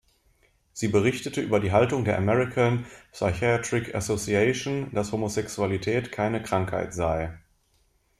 Sie 0.73 0.87
berichtete 0.87 1.41
über 1.41 1.59
die 1.59 1.71
Haltung 1.71 2.05
der 2.05 2.17
American 2.17 2.87
Psychiatric 3.11 3.93
Association, 3.93 4.89
das 4.95 5.11
Homosexualität 5.11 6.11
keine 6.11 6.41
Krankheit 6.41 6.91
sei. 6.95 7.37